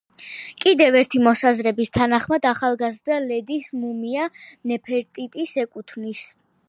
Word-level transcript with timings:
კიდევ 0.63 0.95
ერთი 1.01 1.19
მოსაზრების 1.27 1.93
თანახმად, 1.97 2.47
ახალგაზრდა 2.53 3.19
ლედის 3.27 3.69
მუმია 3.83 4.27
ნეფერტიტის 4.73 5.55
ეკუთვნის. 5.67 6.25